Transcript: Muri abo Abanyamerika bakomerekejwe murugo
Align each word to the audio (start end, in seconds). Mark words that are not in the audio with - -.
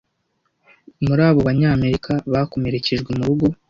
Muri 1.05 1.21
abo 1.27 1.39
Abanyamerika 1.43 2.13
bakomerekejwe 2.31 3.09
murugo 3.19 3.45